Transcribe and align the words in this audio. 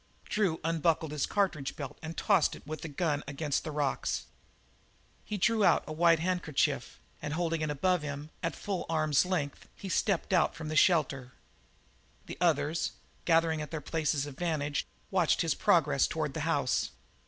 Drew 0.25 0.59
unbuckled 0.63 1.11
his 1.11 1.27
cartridge 1.27 1.75
belt 1.75 1.99
and 2.01 2.17
tossed 2.17 2.55
it 2.55 2.65
with 2.65 2.81
his 2.81 2.93
gun 2.95 3.23
against 3.27 3.63
the 3.63 3.69
rocks. 3.69 4.25
He 5.25 5.37
drew 5.37 5.63
out 5.63 5.83
a 5.85 5.93
white 5.93 6.17
handkerchief, 6.17 6.99
and 7.21 7.35
holding 7.35 7.61
it 7.61 7.69
above 7.69 8.01
him, 8.01 8.31
at 8.41 8.55
a 8.55 8.57
full 8.57 8.87
arm's 8.89 9.25
length, 9.27 9.67
he 9.75 9.89
stepped 9.89 10.33
out 10.33 10.55
from 10.55 10.69
the 10.69 10.75
shelter. 10.75 11.33
The 12.25 12.39
others, 12.41 12.93
gathering 13.25 13.61
at 13.61 13.69
their 13.69 13.79
places 13.79 14.25
of 14.25 14.39
vantage, 14.39 14.87
watched 15.11 15.41
his 15.43 15.53
progress 15.53 16.07
toward 16.07 16.33
the 16.33 16.39
house. 16.49 16.89